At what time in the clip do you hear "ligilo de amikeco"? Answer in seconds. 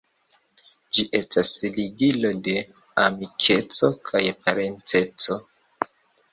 1.75-3.93